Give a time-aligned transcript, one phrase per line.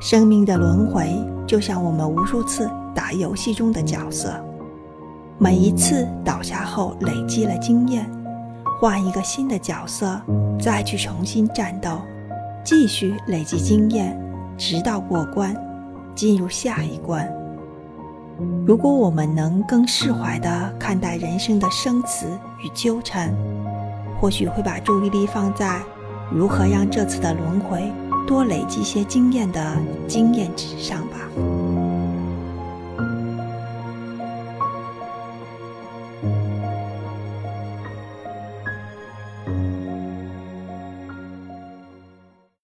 [0.00, 1.10] 生命的轮回
[1.46, 4.32] 就像我们无数次打游戏中的角色，
[5.38, 8.08] 每一次倒下后累积了经验，
[8.80, 10.20] 换一个新的角色，
[10.60, 11.98] 再去重新战斗，
[12.64, 14.18] 继续累积经验，
[14.58, 15.56] 直到过关，
[16.14, 17.26] 进入下一关。
[18.66, 22.26] 如果我们能更释怀地看待人生的生死
[22.62, 23.34] 与纠缠，
[24.20, 25.80] 或许会把注意力放在
[26.30, 27.90] 如何让这次的轮回
[28.26, 29.76] 多累积些经验的
[30.08, 31.05] 经验之上。